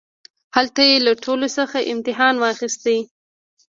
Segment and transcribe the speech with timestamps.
[0.55, 2.85] هلته يې له ټولوڅخه امتحان واخيست.